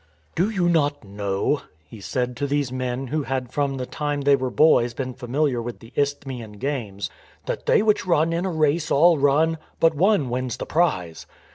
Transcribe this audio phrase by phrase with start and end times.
[0.35, 4.35] "Do you not know," he said to these men who had from the time they
[4.35, 8.49] were boys been familiar with the Isthmian games, *' that they which run in a
[8.51, 11.27] race all run, but one wins the prize